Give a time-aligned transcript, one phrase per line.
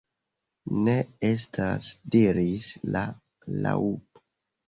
[0.87, 0.93] "Ne
[1.27, 3.05] estas," diris la
[3.67, 4.25] Raŭpo.